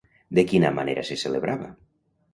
De 0.37 0.45
quina 0.53 0.71
manera 0.79 1.05
se 1.11 1.19
celebrava? 1.27 1.73